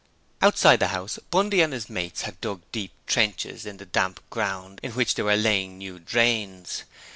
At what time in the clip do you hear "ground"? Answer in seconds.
4.31-4.79